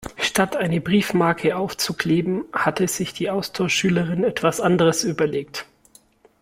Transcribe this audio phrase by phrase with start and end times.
[0.17, 5.67] Statt eine Briefmarke aufzukleben, hatte sich die Austauschschülerin etwas anderes überlegt.